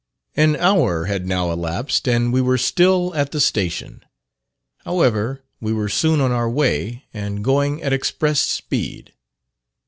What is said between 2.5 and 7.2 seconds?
still at the station. However, we were soon on our way,